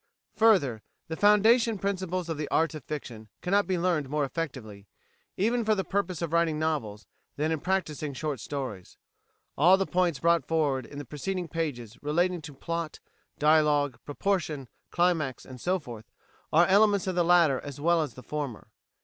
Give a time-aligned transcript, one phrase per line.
[0.33, 4.87] Further, the foundation principles of the art of fiction cannot be learned more effectively,
[5.37, 8.97] even for the purpose of writing novels, than in practising short stories.
[9.55, 12.99] All the points brought forward in the preceding pages relating to plot,
[13.37, 16.05] dialogue, proportion, climax, and so forth,
[16.51, 18.69] are elements of the latter as well as of the former.